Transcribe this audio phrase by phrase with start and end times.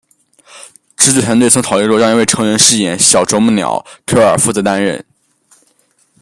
[0.97, 5.05] 制作团队虽曾考虑让一位成人饰演小啄木鸟奎尔负责担任。